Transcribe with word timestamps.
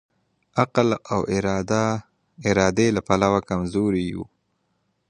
عقل 0.61 0.87
او 1.13 1.21
ارادې 2.47 2.87
له 2.95 3.01
پلوه 3.07 3.39
کمزوری 3.49 4.07
وو. 4.15 4.25